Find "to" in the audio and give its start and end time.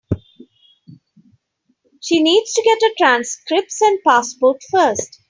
2.53-2.63